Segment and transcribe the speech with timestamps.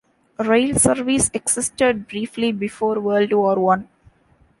[0.39, 3.87] Rail service existed briefly before World War One.